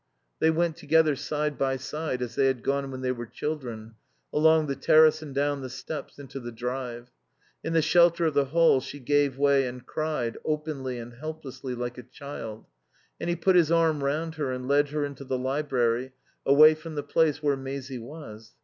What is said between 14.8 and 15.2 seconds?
her